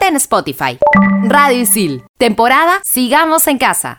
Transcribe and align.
En 0.00 0.16
Spotify. 0.16 0.78
Radio 1.24 1.62
Isil. 1.62 2.04
Temporada 2.18 2.78
Sigamos 2.84 3.46
en 3.46 3.56
Casa. 3.56 3.96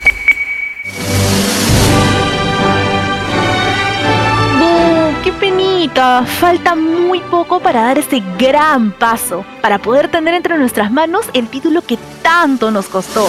¡Qué 5.24 5.34
penita! 5.34 6.24
Falta 6.26 6.76
muy 6.76 7.20
poco 7.22 7.60
para 7.60 7.82
dar 7.82 7.98
ese 7.98 8.22
gran 8.38 8.92
paso, 8.92 9.44
para 9.62 9.80
poder 9.80 10.12
tener 10.12 10.36
entre 10.36 10.60
nuestras 10.60 10.92
manos 10.92 11.26
el 11.34 11.48
título 11.48 11.82
que 11.82 11.98
tanto 12.22 12.70
nos 12.70 12.88
costó. 12.88 13.28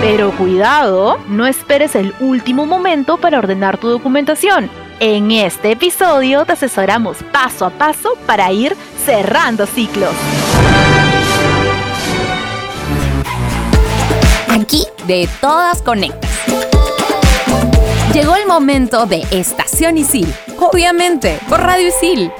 Pero 0.00 0.32
cuidado, 0.32 1.18
no 1.28 1.46
esperes 1.46 1.94
el 1.94 2.14
último 2.18 2.64
momento 2.64 3.18
para 3.18 3.38
ordenar 3.38 3.76
tu 3.76 3.88
documentación. 3.88 4.70
En 5.00 5.30
este 5.30 5.72
episodio 5.72 6.46
te 6.46 6.52
asesoramos 6.52 7.18
paso 7.30 7.66
a 7.66 7.70
paso 7.70 8.16
para 8.26 8.50
ir 8.52 8.74
cerrando 9.04 9.66
ciclos. 9.66 10.14
Aquí 14.58 14.86
de 15.06 15.28
todas 15.42 15.82
conectas. 15.82 16.30
Llegó 18.14 18.36
el 18.36 18.46
momento 18.46 19.04
de 19.04 19.22
Estación 19.30 19.98
Isil. 19.98 20.32
Obviamente, 20.58 21.38
por 21.46 21.60
Radio 21.60 21.88
Isil. 21.88 22.32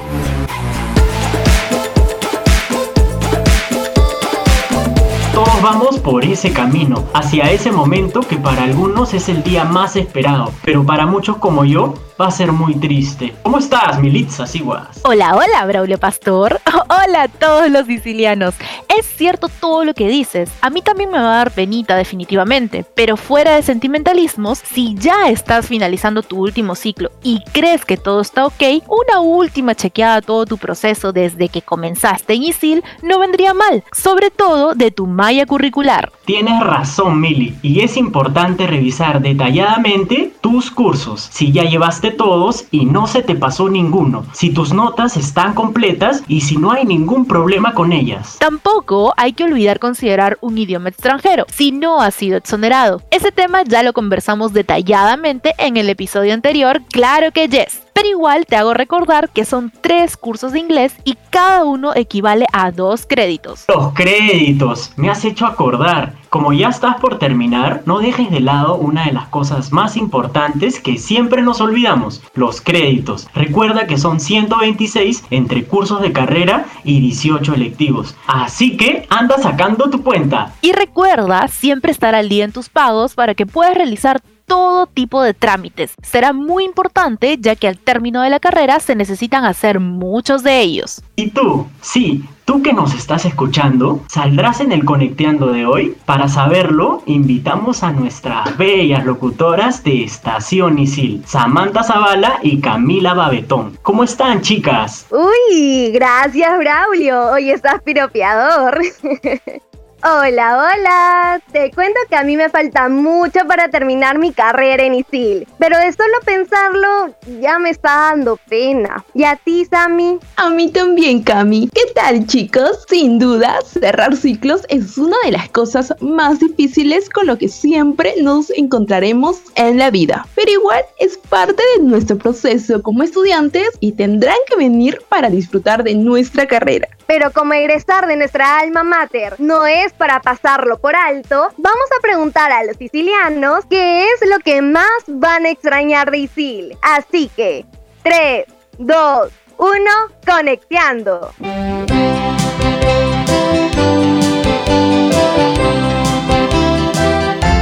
Todos 5.34 5.60
vamos 5.60 5.98
por 5.98 6.24
ese 6.24 6.54
camino, 6.54 7.04
hacia 7.12 7.50
ese 7.50 7.70
momento 7.70 8.20
que 8.20 8.38
para 8.38 8.62
algunos 8.64 9.12
es 9.12 9.28
el 9.28 9.42
día 9.42 9.64
más 9.64 9.94
esperado, 9.94 10.54
pero 10.64 10.86
para 10.86 11.04
muchos 11.04 11.36
como 11.36 11.66
yo 11.66 11.92
va 12.20 12.26
a 12.26 12.30
ser 12.30 12.52
muy 12.52 12.74
triste. 12.74 13.34
¿Cómo 13.42 13.58
estás, 13.58 14.00
Militza 14.00 14.46
Siguas? 14.46 15.00
Hola, 15.04 15.36
hola, 15.36 15.66
Braulio 15.66 15.98
Pastor. 15.98 16.60
Hola 16.88 17.24
a 17.24 17.28
todos 17.28 17.70
los 17.70 17.86
sicilianos. 17.86 18.54
Es 18.98 19.06
cierto 19.06 19.48
todo 19.48 19.84
lo 19.84 19.94
que 19.94 20.08
dices. 20.08 20.50
A 20.62 20.70
mí 20.70 20.82
también 20.82 21.10
me 21.10 21.18
va 21.18 21.34
a 21.34 21.38
dar 21.38 21.50
penita 21.50 21.96
definitivamente, 21.96 22.84
pero 22.94 23.16
fuera 23.16 23.54
de 23.54 23.62
sentimentalismos, 23.62 24.58
si 24.58 24.94
ya 24.94 25.28
estás 25.28 25.66
finalizando 25.66 26.22
tu 26.22 26.38
último 26.38 26.74
ciclo 26.74 27.10
y 27.22 27.42
crees 27.52 27.84
que 27.84 27.96
todo 27.96 28.20
está 28.20 28.46
ok, 28.46 28.62
una 28.88 29.20
última 29.20 29.74
chequeada 29.74 30.16
a 30.16 30.22
todo 30.22 30.46
tu 30.46 30.58
proceso 30.58 31.12
desde 31.12 31.48
que 31.48 31.62
comenzaste 31.62 32.34
en 32.34 32.44
ISIL 32.44 32.84
no 33.02 33.18
vendría 33.18 33.52
mal, 33.52 33.84
sobre 33.92 34.30
todo 34.30 34.74
de 34.74 34.90
tu 34.90 35.06
malla 35.06 35.44
curricular. 35.46 36.12
Tienes 36.24 36.60
razón, 36.60 37.20
Mili, 37.20 37.56
y 37.62 37.80
es 37.80 37.96
importante 37.96 38.66
revisar 38.66 39.20
detalladamente 39.20 40.32
tus 40.40 40.70
cursos. 40.70 41.28
Si 41.30 41.52
ya 41.52 41.64
llevaste 41.64 42.05
todos 42.10 42.66
y 42.70 42.84
no 42.84 43.06
se 43.06 43.22
te 43.22 43.34
pasó 43.34 43.68
ninguno, 43.68 44.24
si 44.32 44.50
tus 44.50 44.72
notas 44.72 45.16
están 45.16 45.54
completas 45.54 46.22
y 46.28 46.40
si 46.42 46.56
no 46.56 46.72
hay 46.72 46.84
ningún 46.84 47.26
problema 47.26 47.74
con 47.74 47.92
ellas. 47.92 48.36
Tampoco 48.38 49.14
hay 49.16 49.32
que 49.32 49.44
olvidar 49.44 49.78
considerar 49.78 50.38
un 50.40 50.58
idioma 50.58 50.88
extranjero, 50.88 51.46
si 51.48 51.72
no 51.72 52.00
ha 52.00 52.10
sido 52.10 52.36
exonerado. 52.36 53.02
Ese 53.10 53.32
tema 53.32 53.62
ya 53.64 53.82
lo 53.82 53.92
conversamos 53.92 54.52
detalladamente 54.52 55.54
en 55.58 55.76
el 55.76 55.88
episodio 55.88 56.34
anterior, 56.34 56.82
claro 56.90 57.32
que 57.32 57.48
yes 57.48 57.85
pero 57.96 58.10
igual 58.10 58.44
te 58.44 58.56
hago 58.56 58.74
recordar 58.74 59.30
que 59.30 59.46
son 59.46 59.72
tres 59.80 60.18
cursos 60.18 60.52
de 60.52 60.58
inglés 60.58 60.94
y 61.04 61.16
cada 61.30 61.64
uno 61.64 61.92
equivale 61.94 62.44
a 62.52 62.70
dos 62.70 63.06
créditos. 63.08 63.64
Los 63.68 63.94
créditos, 63.94 64.92
me 64.96 65.08
has 65.08 65.24
hecho 65.24 65.46
acordar. 65.46 66.12
Como 66.28 66.52
ya 66.52 66.68
estás 66.68 66.96
por 66.96 67.18
terminar, 67.18 67.84
no 67.86 68.00
dejes 68.00 68.30
de 68.30 68.40
lado 68.40 68.74
una 68.74 69.06
de 69.06 69.12
las 69.12 69.28
cosas 69.28 69.72
más 69.72 69.96
importantes 69.96 70.78
que 70.78 70.98
siempre 70.98 71.40
nos 71.40 71.62
olvidamos, 71.62 72.22
los 72.34 72.60
créditos. 72.60 73.28
Recuerda 73.32 73.86
que 73.86 73.96
son 73.96 74.20
126 74.20 75.24
entre 75.30 75.64
cursos 75.64 76.02
de 76.02 76.12
carrera 76.12 76.66
y 76.84 77.00
18 77.00 77.54
electivos. 77.54 78.14
Así 78.26 78.76
que 78.76 79.06
anda 79.08 79.38
sacando 79.38 79.88
tu 79.88 80.02
cuenta. 80.02 80.52
Y 80.60 80.72
recuerda 80.72 81.48
siempre 81.48 81.92
estar 81.92 82.14
al 82.14 82.28
día 82.28 82.44
en 82.44 82.52
tus 82.52 82.68
pagos 82.68 83.14
para 83.14 83.34
que 83.34 83.46
puedas 83.46 83.74
realizar 83.74 84.20
todo 84.46 84.86
tipo 84.86 85.22
de 85.22 85.34
trámites. 85.34 85.94
Será 86.02 86.32
muy 86.32 86.64
importante 86.64 87.36
ya 87.38 87.56
que 87.56 87.68
al 87.68 87.78
término 87.78 88.22
de 88.22 88.30
la 88.30 88.40
carrera 88.40 88.80
se 88.80 88.94
necesitan 88.94 89.44
hacer 89.44 89.80
muchos 89.80 90.42
de 90.42 90.60
ellos. 90.60 91.02
¿Y 91.16 91.30
tú? 91.30 91.66
Sí, 91.80 92.24
tú 92.44 92.62
que 92.62 92.72
nos 92.72 92.94
estás 92.94 93.24
escuchando, 93.24 94.00
saldrás 94.08 94.60
en 94.60 94.72
el 94.72 94.84
Conecteando 94.84 95.48
de 95.52 95.66
hoy. 95.66 95.96
Para 96.04 96.28
saberlo, 96.28 97.02
invitamos 97.06 97.82
a 97.82 97.90
nuestras 97.92 98.56
bellas 98.56 99.04
locutoras 99.04 99.82
de 99.82 100.04
Estación 100.04 100.78
Isil, 100.78 101.22
Samantha 101.26 101.82
Zavala 101.82 102.38
y 102.42 102.60
Camila 102.60 103.14
Babetón. 103.14 103.76
¿Cómo 103.82 104.04
están, 104.04 104.40
chicas? 104.42 105.06
Uy, 105.10 105.90
gracias, 105.92 106.58
Braulio. 106.58 107.32
Hoy 107.32 107.50
estás 107.50 107.82
piropeador. 107.82 108.80
Hola, 110.08 110.56
hola. 110.56 111.42
Te 111.50 111.72
cuento 111.72 111.98
que 112.08 112.14
a 112.14 112.22
mí 112.22 112.36
me 112.36 112.48
falta 112.48 112.88
mucho 112.88 113.40
para 113.48 113.68
terminar 113.70 114.18
mi 114.18 114.32
carrera 114.32 114.84
en 114.84 114.94
ISIL, 114.94 115.48
pero 115.58 115.76
de 115.76 115.92
solo 115.92 116.14
pensarlo 116.24 117.12
ya 117.40 117.58
me 117.58 117.70
está 117.70 118.10
dando 118.10 118.36
pena. 118.48 119.04
¿Y 119.14 119.24
a 119.24 119.34
ti, 119.34 119.64
Sammy? 119.64 120.20
A 120.36 120.48
mí 120.50 120.70
también, 120.70 121.24
Cami. 121.24 121.68
¿Qué 121.74 121.92
tal, 121.92 122.24
chicos? 122.28 122.84
Sin 122.88 123.18
duda, 123.18 123.58
cerrar 123.64 124.14
ciclos 124.14 124.62
es 124.68 124.96
una 124.96 125.16
de 125.24 125.32
las 125.32 125.48
cosas 125.48 125.92
más 126.00 126.38
difíciles 126.38 127.10
con 127.10 127.26
lo 127.26 127.36
que 127.36 127.48
siempre 127.48 128.14
nos 128.22 128.50
encontraremos 128.50 129.40
en 129.56 129.76
la 129.76 129.90
vida. 129.90 130.24
Pero 130.36 130.52
igual 130.52 130.84
es 131.00 131.18
parte 131.18 131.60
de 131.74 131.82
nuestro 131.82 132.16
proceso 132.16 132.80
como 132.80 133.02
estudiantes 133.02 133.70
y 133.80 133.90
tendrán 133.90 134.36
que 134.48 134.54
venir 134.54 135.02
para 135.08 135.30
disfrutar 135.30 135.82
de 135.82 135.96
nuestra 135.96 136.46
carrera. 136.46 136.86
Pero 137.08 137.32
como 137.32 137.54
egresar 137.54 138.06
de 138.06 138.16
nuestra 138.16 138.58
alma 138.58 138.82
mater 138.82 139.34
no 139.38 139.66
es 139.66 139.92
para 139.96 140.20
pasarlo 140.20 140.78
por 140.78 140.94
alto, 140.94 141.48
vamos 141.56 141.86
a 141.96 142.00
preguntar 142.00 142.52
a 142.52 142.64
los 142.64 142.76
sicilianos 142.76 143.64
qué 143.68 144.04
es 144.04 144.28
lo 144.28 144.38
que 144.40 144.62
más 144.62 144.86
van 145.08 145.46
a 145.46 145.50
extrañar 145.50 146.10
de 146.10 146.18
Isil. 146.18 146.76
Así 146.82 147.30
que, 147.34 147.64
3, 148.02 148.44
2, 148.78 149.32
1, 149.58 149.90
conecteando. 150.26 151.32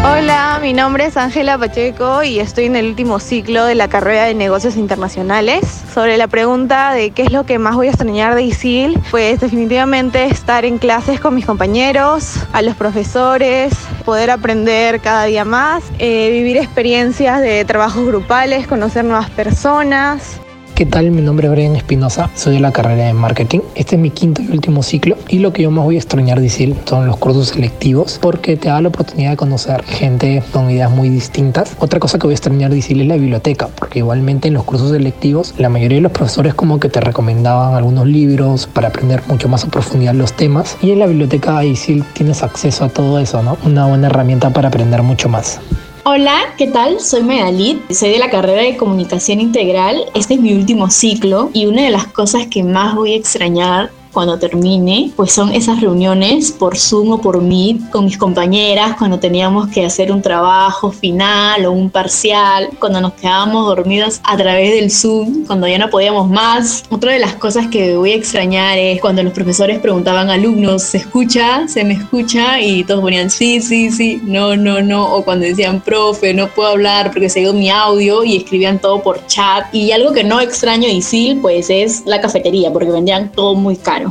Hola, 0.07 0.44
mi 0.65 0.73
nombre 0.73 1.05
es 1.05 1.19
Ángela 1.19 1.59
Pacheco 1.59 2.23
y 2.23 2.41
estoy 2.41 2.65
en 2.65 2.77
el 2.77 2.87
último 2.87 3.21
ciclo 3.21 3.67
de 3.67 3.75
la 3.75 3.89
carrera 3.89 4.25
de 4.25 4.33
negocios 4.33 4.77
internacionales. 4.77 5.83
Sobre 5.93 6.17
la 6.17 6.27
pregunta 6.27 6.95
de 6.95 7.11
qué 7.11 7.21
es 7.21 7.33
lo 7.33 7.45
que 7.45 7.59
más 7.59 7.75
voy 7.75 7.89
a 7.89 7.91
extrañar 7.91 8.35
de 8.35 8.45
ISIL, 8.45 8.99
pues 9.11 9.41
definitivamente 9.41 10.25
estar 10.25 10.65
en 10.65 10.79
clases 10.79 11.21
con 11.21 11.35
mis 11.35 11.45
compañeros, 11.45 12.37
a 12.55 12.63
los 12.63 12.77
profesores, 12.77 13.75
poder 14.07 14.31
aprender 14.31 15.01
cada 15.01 15.25
día 15.25 15.45
más, 15.45 15.85
eh, 15.99 16.31
vivir 16.31 16.57
experiencias 16.57 17.43
de 17.43 17.63
trabajos 17.67 18.07
grupales, 18.07 18.67
conocer 18.67 19.05
nuevas 19.05 19.29
personas, 19.29 20.41
¿Qué 20.75 20.87
tal? 20.87 21.13
Mi 21.13 21.23
nombre 21.23 21.47
es 21.47 21.53
Brian 21.53 21.77
Espinosa, 21.77 22.31
soy 22.35 22.55
de 22.55 22.61
la 22.61 22.73
carrera 22.73 23.05
de 23.05 23.13
marketing. 23.13 23.61
Este 23.77 23.95
es 23.95 24.03
mi 24.03 24.11
quinto 24.11 24.43
y 24.43 24.49
último 24.49 24.83
ciclo 24.83 25.17
y 25.29 25.39
lo 25.39 25.53
que 25.53 25.63
yo 25.63 25.71
más 25.71 25.85
voy 25.85 25.95
a 25.95 25.99
extrañar 25.99 26.41
de 26.41 26.47
ISIL 26.47 26.75
son 26.85 27.07
los 27.07 27.17
cursos 27.17 27.51
selectivos 27.51 28.19
porque 28.21 28.57
te 28.57 28.71
da 28.71 28.81
la 28.81 28.89
oportunidad 28.89 29.31
de 29.31 29.37
conocer 29.37 29.85
gente 29.85 30.43
con 30.53 30.69
ideas 30.69 30.91
muy 30.91 31.11
distintas. 31.11 31.77
Otra 31.79 32.01
cosa 32.01 32.19
que 32.19 32.27
voy 32.27 32.33
a 32.33 32.35
extrañar 32.35 32.73
de 32.73 32.79
ISIL 32.79 33.03
es 33.03 33.07
la 33.07 33.15
biblioteca 33.15 33.69
porque 33.69 34.01
igualmente 34.01 34.49
en 34.49 34.55
los 34.55 34.65
cursos 34.65 34.91
selectivos 34.91 35.55
la 35.59 35.69
mayoría 35.69 35.99
de 35.99 36.03
los 36.03 36.13
profesores 36.13 36.55
como 36.55 36.81
que 36.81 36.89
te 36.89 37.01
recomendaban 37.01 37.77
algunos 37.77 38.09
libros 38.09 38.67
para 38.67 38.89
aprender 38.89 39.23
mucho 39.29 39.49
más 39.49 39.63
a 39.63 39.69
profundidad 39.69 40.15
los 40.15 40.33
temas 40.33 40.77
y 40.83 40.91
en 40.91 40.99
la 40.99 41.07
biblioteca 41.07 41.65
ISIL 41.65 42.05
tienes 42.15 42.43
acceso 42.43 42.85
a 42.85 42.89
todo 42.89 43.21
eso, 43.21 43.45
¿no? 43.45 43.59
Una 43.65 43.87
buena 43.87 44.09
herramienta 44.09 44.51
para 44.51 44.69
aprender 44.69 45.05
mucho 45.05 45.29
más. 45.29 45.61
Hola, 46.07 46.55
¿qué 46.59 46.67
tal? 46.67 47.01
Soy 47.01 47.23
Medalit, 47.23 47.91
soy 47.91 48.11
de 48.11 48.19
la 48.19 48.29
carrera 48.29 48.61
de 48.61 48.77
comunicación 48.77 49.41
integral. 49.41 50.05
Este 50.15 50.35
es 50.35 50.41
mi 50.41 50.53
último 50.53 50.91
ciclo 50.91 51.49
y 51.55 51.65
una 51.65 51.81
de 51.81 51.91
las 51.91 52.09
cosas 52.09 52.47
que 52.49 52.63
más 52.63 52.95
voy 52.95 53.15
a 53.15 53.17
extrañar 53.17 53.91
cuando 54.15 54.39
termine, 54.39 55.13
pues 55.17 55.33
son 55.33 55.53
esas 55.53 55.81
reuniones 55.81 56.53
por 56.53 56.79
Zoom 56.79 57.11
o 57.11 57.21
por 57.21 57.43
Meet 57.43 57.91
con 57.91 58.05
mis 58.05 58.17
compañeras 58.17 58.97
cuando 58.97 59.19
teníamos 59.19 59.69
que 59.69 59.85
hacer 59.85 60.13
un 60.13 60.23
trabajo 60.23 60.93
final 60.93 61.67
o 61.67 61.73
un 61.73 61.91
parcial, 61.91 62.71
cuando 62.79 63.01
nos 63.01 63.15
quedábamos 63.15 63.67
dormidos 63.67 64.21
a 64.25 64.37
través 64.37 64.73
del 64.73 64.91
Zoom, 64.91 65.45
cuando 65.47 65.67
ya 65.67 65.79
no 65.79 65.91
podíamos 65.91 66.31
más. 66.31 66.85
Otra 66.91 67.13
de 67.13 67.19
las 67.19 67.35
cosas 67.35 67.67
que 67.67 67.97
voy 67.97 68.13
a 68.13 68.17
extrañar 68.17 68.79
es 68.79 69.01
cuando 69.01 69.23
los 69.23 69.33
profesores 69.33 69.81
preguntaban 69.81 70.31
a 70.31 70.35
alumnos, 70.35 70.83
¿se 70.83 70.99
escucha? 70.99 71.67
¿Se 71.67 71.85
me 71.85 71.95
escucha? 71.95 72.61
Y 72.61 72.85
todos 72.85 73.01
ponían 73.01 73.31
sí, 73.31 73.61
sí, 73.61 73.91
sí, 73.91 74.21
no, 74.25 74.57
no, 74.57 74.81
no. 74.81 75.13
O 75.15 75.25
cuando 75.25 75.45
decían, 75.45 75.81
profe, 75.81 76.33
no 76.33 76.49
puedo 76.49 76.69
hablar 76.69 77.11
porque 77.11 77.29
se 77.29 77.41
dio 77.41 77.53
mi 77.53 77.69
audio 77.69 78.23
y 78.25 78.37
escribían 78.37 78.79
todo 78.79 79.03
por 79.03 79.27
chat. 79.27 79.67
Y 79.75 79.91
algo 79.91 80.13
que 80.13 80.23
no 80.23 80.41
extraño 80.41 80.87
de 80.87 80.95
ISIL, 80.95 81.41
pues 81.41 81.69
es 81.71 82.05
la 82.07 82.21
cafetería, 82.21 82.73
porque 82.73 82.91
vendían 82.91 83.33
todo 83.33 83.55
muy 83.55 83.77
caro. 83.77 84.04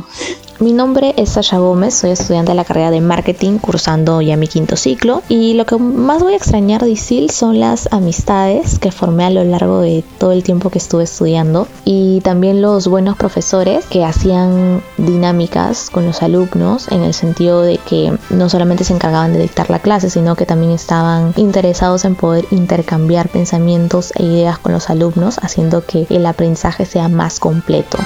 Mi 0.60 0.72
nombre 0.72 1.14
es 1.16 1.30
Sasha 1.30 1.58
Gómez, 1.58 1.94
soy 1.94 2.10
estudiante 2.12 2.52
de 2.52 2.56
la 2.56 2.64
carrera 2.64 2.92
de 2.92 3.00
marketing, 3.00 3.58
cursando 3.58 4.22
ya 4.22 4.36
mi 4.36 4.46
quinto 4.46 4.76
ciclo. 4.76 5.20
Y 5.28 5.54
lo 5.54 5.66
que 5.66 5.76
más 5.76 6.22
voy 6.22 6.34
a 6.34 6.36
extrañar 6.36 6.80
de 6.80 6.90
ISIL 6.90 7.30
son 7.30 7.58
las 7.58 7.92
amistades 7.92 8.78
que 8.78 8.92
formé 8.92 9.24
a 9.24 9.30
lo 9.30 9.42
largo 9.42 9.80
de 9.80 10.04
todo 10.18 10.30
el 10.30 10.44
tiempo 10.44 10.70
que 10.70 10.78
estuve 10.78 11.02
estudiando. 11.02 11.66
Y 11.84 12.20
también 12.20 12.62
los 12.62 12.86
buenos 12.86 13.16
profesores 13.16 13.84
que 13.86 14.04
hacían 14.04 14.80
dinámicas 14.96 15.90
con 15.90 16.06
los 16.06 16.22
alumnos, 16.22 16.86
en 16.92 17.02
el 17.02 17.14
sentido 17.14 17.62
de 17.62 17.78
que 17.78 18.16
no 18.30 18.48
solamente 18.48 18.84
se 18.84 18.94
encargaban 18.94 19.32
de 19.32 19.40
dictar 19.40 19.70
la 19.70 19.80
clase, 19.80 20.08
sino 20.08 20.36
que 20.36 20.46
también 20.46 20.70
estaban 20.70 21.34
interesados 21.36 22.04
en 22.04 22.14
poder 22.14 22.46
intercambiar 22.52 23.28
pensamientos 23.28 24.12
e 24.14 24.22
ideas 24.22 24.58
con 24.58 24.72
los 24.72 24.88
alumnos, 24.88 25.38
haciendo 25.42 25.84
que 25.84 26.06
el 26.10 26.24
aprendizaje 26.26 26.86
sea 26.86 27.08
más 27.08 27.40
completo. 27.40 27.98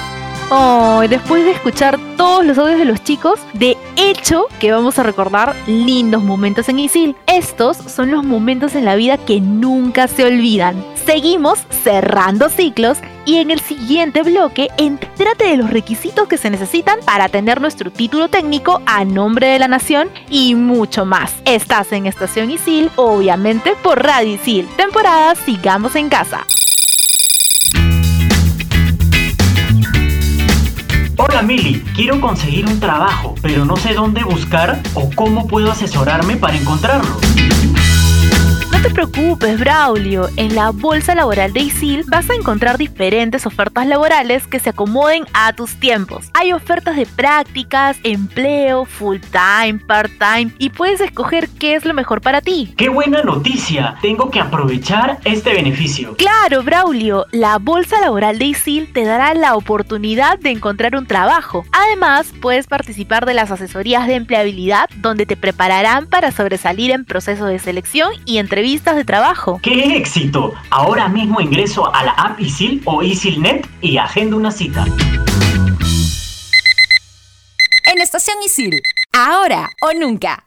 Oh, 0.51 1.03
después 1.07 1.45
de 1.45 1.51
escuchar 1.51 1.99
todos 2.17 2.43
los 2.43 2.57
audios 2.57 2.79
de 2.79 2.85
los 2.85 3.03
chicos, 3.03 3.39
de 3.53 3.77
hecho 3.95 4.47
que 4.59 4.71
vamos 4.71 4.97
a 4.97 5.03
recordar 5.03 5.55
lindos 5.67 6.23
momentos 6.23 6.69
en 6.69 6.79
Isil. 6.79 7.15
Estos 7.27 7.77
son 7.77 8.09
los 8.09 8.23
momentos 8.23 8.73
en 8.73 8.83
la 8.83 8.95
vida 8.95 9.17
que 9.17 9.41
nunca 9.41 10.07
se 10.07 10.25
olvidan. 10.25 10.83
Seguimos 11.05 11.59
cerrando 11.83 12.49
ciclos 12.49 12.97
y 13.25 13.37
en 13.37 13.51
el 13.51 13.59
siguiente 13.59 14.23
bloque 14.23 14.69
entérate 14.77 15.45
de 15.45 15.57
los 15.57 15.69
requisitos 15.69 16.27
que 16.27 16.37
se 16.37 16.49
necesitan 16.49 16.99
para 17.05 17.29
tener 17.29 17.61
nuestro 17.61 17.91
título 17.91 18.27
técnico 18.27 18.81
a 18.87 19.05
nombre 19.05 19.47
de 19.47 19.59
la 19.59 19.67
nación 19.67 20.09
y 20.31 20.55
mucho 20.55 21.05
más. 21.05 21.35
Estás 21.45 21.91
en 21.91 22.07
Estación 22.07 22.49
Isil, 22.49 22.89
obviamente 22.95 23.73
por 23.83 24.01
Radio 24.01 24.33
Isil. 24.33 24.67
Temporada 24.77 25.35
Sigamos 25.35 25.95
en 25.95 26.09
Casa. 26.09 26.47
Hola 31.39 31.47
quiero 31.95 32.19
conseguir 32.19 32.65
un 32.65 32.81
trabajo, 32.81 33.33
pero 33.41 33.63
no 33.63 33.77
sé 33.77 33.93
dónde 33.93 34.25
buscar 34.25 34.81
o 34.93 35.09
cómo 35.15 35.47
puedo 35.47 35.71
asesorarme 35.71 36.35
para 36.35 36.57
encontrarlo. 36.57 37.17
No 38.79 38.87
te 38.87 38.93
preocupes, 38.93 39.59
Braulio. 39.59 40.29
En 40.37 40.55
la 40.55 40.69
bolsa 40.69 41.13
laboral 41.13 41.51
de 41.51 41.59
ISIL 41.59 42.05
vas 42.07 42.29
a 42.29 42.33
encontrar 42.33 42.77
diferentes 42.77 43.45
ofertas 43.45 43.85
laborales 43.85 44.47
que 44.47 44.57
se 44.57 44.69
acomoden 44.69 45.25
a 45.33 45.51
tus 45.51 45.75
tiempos. 45.75 46.29
Hay 46.33 46.53
ofertas 46.53 46.95
de 46.95 47.05
prácticas, 47.05 47.97
empleo, 48.03 48.85
full 48.85 49.17
time, 49.19 49.79
part 49.85 50.13
time 50.17 50.53
y 50.59 50.69
puedes 50.69 51.01
escoger 51.01 51.49
qué 51.59 51.75
es 51.75 51.83
lo 51.83 51.93
mejor 51.93 52.21
para 52.21 52.39
ti. 52.39 52.73
¡Qué 52.77 52.87
buena 52.87 53.21
noticia! 53.21 53.97
Tengo 54.01 54.31
que 54.31 54.39
aprovechar 54.39 55.19
este 55.25 55.51
beneficio. 55.53 56.15
Claro, 56.15 56.63
Braulio. 56.63 57.25
La 57.33 57.57
bolsa 57.57 57.99
laboral 57.99 58.39
de 58.39 58.45
ISIL 58.45 58.93
te 58.93 59.03
dará 59.03 59.33
la 59.33 59.55
oportunidad 59.55 60.39
de 60.39 60.51
encontrar 60.51 60.95
un 60.95 61.05
trabajo. 61.05 61.65
Además, 61.73 62.31
puedes 62.41 62.67
participar 62.67 63.25
de 63.25 63.33
las 63.33 63.51
asesorías 63.51 64.07
de 64.07 64.15
empleabilidad 64.15 64.89
donde 65.01 65.25
te 65.25 65.35
prepararán 65.35 66.07
para 66.07 66.31
sobresalir 66.31 66.91
en 66.91 67.03
procesos 67.03 67.49
de 67.49 67.59
selección 67.59 68.13
y 68.23 68.37
entrevistas 68.37 68.68
de 68.69 69.03
trabajo. 69.03 69.59
¡Qué 69.63 69.97
éxito! 69.97 70.53
Ahora 70.69 71.07
mismo 71.07 71.41
ingreso 71.41 71.93
a 71.93 72.03
la 72.03 72.11
app 72.11 72.39
ISIL 72.39 72.81
o 72.85 73.01
ISILNet 73.01 73.67
y 73.81 73.97
agendo 73.97 74.37
una 74.37 74.51
cita. 74.51 74.85
En 77.91 77.99
Estación 77.99 78.37
Isil, 78.45 78.79
ahora 79.11 79.71
o 79.81 79.91
nunca. 79.93 80.43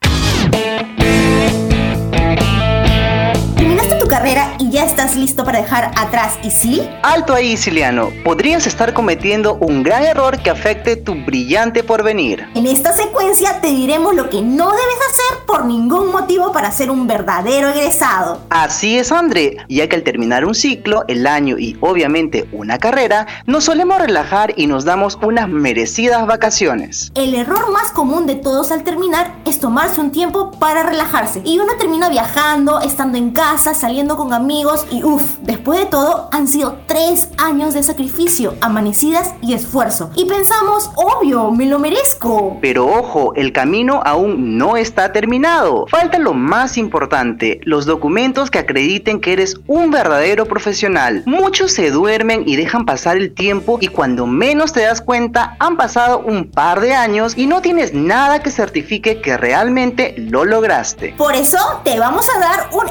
¿Terminaste 4.12 4.23
tu 4.23 4.23
carrera 4.23 4.56
y 4.59 4.70
ya 4.70 4.85
estás 4.85 5.17
listo 5.17 5.44
para 5.44 5.62
dejar 5.62 5.91
atrás 5.97 6.38
ISIL? 6.43 6.88
Alto 7.03 7.32
ahí, 7.32 7.56
Siliano. 7.56 8.11
Podrías 8.25 8.67
estar 8.67 8.93
cometiendo 8.93 9.55
un 9.55 9.82
gran 9.82 10.05
error 10.05 10.43
que 10.43 10.50
afecte 10.50 10.97
tu 10.97 11.14
brillante 11.14 11.82
porvenir. 11.82 12.47
En 12.55 12.67
esta 12.67 12.93
secuencia 12.93 13.61
te 13.61 13.69
diremos 13.69 14.14
lo 14.14 14.29
que 14.29 14.43
no 14.43 14.70
debes 14.70 14.99
hacer 15.09 15.47
por 15.47 15.64
ningún 15.64 16.12
motivo 16.12 16.53
para 16.53 16.70
ser 16.73 16.91
un 16.91 17.06
verdadero 17.06 17.70
egresado. 17.70 18.41
Así 18.50 18.99
es, 18.99 19.12
André, 19.12 19.56
ya 19.69 19.88
que 19.88 19.97
al 19.97 20.03
terminar 20.03 20.44
un 20.44 20.55
ciclo, 20.55 21.05
el 21.09 21.26
año 21.26 21.59
y 21.59 21.79
obviamente 21.81 22.47
una 22.53 22.79
carrera, 22.79 23.26
nos 23.47 23.64
solemos 23.64 23.99
relajar 23.99 24.53
y 24.56 24.67
nos 24.67 24.85
damos 24.85 25.19
unas 25.23 25.49
merecidas 25.49 26.26
vacaciones. 26.26 27.12
El 27.14 27.35
error 27.35 27.70
más 27.73 27.91
común 27.93 28.26
de 28.26 28.35
todos 28.35 28.73
al 28.73 28.85
terminar 28.85 29.35
es 29.47 29.59
tomarse 29.59 30.00
un 30.00 30.12
tiempo 30.12 30.50
para 30.50 30.82
relajarse. 30.82 31.41
Y 31.44 31.59
uno 31.59 31.73
termina 31.79 32.09
viajando, 32.09 32.81
estando 32.81 33.17
en 33.17 33.31
casa, 33.31 33.75
saliendo 33.75 34.01
con 34.08 34.32
amigos 34.34 34.84
y 34.90 35.04
uff, 35.04 35.38
después 35.43 35.78
de 35.78 35.87
todo 35.87 36.28
han 36.32 36.49
sido 36.49 36.78
tres 36.87 37.28
años 37.38 37.72
de 37.72 37.84
sacrificio, 37.84 38.54
amanecidas 38.60 39.32
y 39.40 39.54
esfuerzo. 39.54 40.10
Y 40.16 40.25
pensamos, 40.25 40.90
obvio, 40.96 41.52
me 41.52 41.66
lo 41.66 41.78
merezco. 41.78 42.58
Pero 42.60 42.87
ojo, 42.87 43.32
el 43.37 43.52
camino 43.52 44.02
aún 44.04 44.58
no 44.58 44.76
está 44.76 45.12
terminado. 45.12 45.87
Falta 45.88 46.19
lo 46.19 46.34
más 46.34 46.76
importante, 46.76 47.60
los 47.62 47.87
documentos 47.87 48.50
que 48.50 48.58
acrediten 48.58 49.20
que 49.20 49.34
eres 49.34 49.56
un 49.69 49.93
verdadero 49.93 50.46
profesional. 50.46 51.22
Muchos 51.25 51.72
se 51.72 51.90
duermen 51.90 52.43
y 52.44 52.56
dejan 52.56 52.84
pasar 52.84 53.16
el 53.16 53.32
tiempo 53.32 53.78
y 53.81 53.87
cuando 53.87 54.26
menos 54.26 54.72
te 54.72 54.81
das 54.81 55.00
cuenta 55.00 55.56
han 55.60 55.76
pasado 55.76 56.19
un 56.19 56.50
par 56.50 56.81
de 56.81 56.93
años 56.93 57.34
y 57.38 57.46
no 57.46 57.62
tienes 57.62 57.94
nada 57.94 58.43
que 58.43 58.50
certifique 58.50 59.20
que 59.20 59.37
realmente 59.37 60.14
lo 60.19 60.44
lograste. 60.44 61.14
Por 61.16 61.37
eso 61.37 61.58
te 61.84 61.99
vamos 62.00 62.26
a 62.28 62.40
dar 62.40 62.69
un 62.72 62.87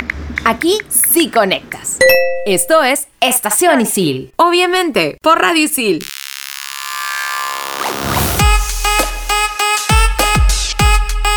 Aquí 0.46 0.78
sí 0.90 1.32
conectas. 1.32 1.98
Esto 2.46 2.84
es 2.84 3.08
Obviamente, 4.38 5.18
por 5.22 5.40
Radio 5.40 5.64
Isil. 5.64 6.04